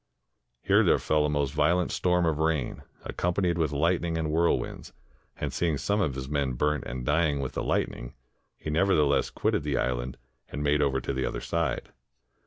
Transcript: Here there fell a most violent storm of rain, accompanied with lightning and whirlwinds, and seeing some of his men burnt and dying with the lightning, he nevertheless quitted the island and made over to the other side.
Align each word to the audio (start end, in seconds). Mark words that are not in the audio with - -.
Here 0.63 0.83
there 0.83 0.97
fell 0.97 1.27
a 1.27 1.29
most 1.29 1.53
violent 1.53 1.91
storm 1.91 2.25
of 2.25 2.39
rain, 2.39 2.81
accompanied 3.03 3.59
with 3.59 3.71
lightning 3.71 4.17
and 4.17 4.29
whirlwinds, 4.31 4.93
and 5.37 5.53
seeing 5.53 5.77
some 5.77 6.01
of 6.01 6.15
his 6.15 6.27
men 6.27 6.53
burnt 6.53 6.85
and 6.85 7.05
dying 7.05 7.39
with 7.39 7.51
the 7.53 7.61
lightning, 7.61 8.15
he 8.57 8.71
nevertheless 8.71 9.29
quitted 9.29 9.61
the 9.61 9.77
island 9.77 10.17
and 10.49 10.63
made 10.63 10.81
over 10.81 10.99
to 10.99 11.13
the 11.13 11.27
other 11.27 11.39
side. 11.41 11.91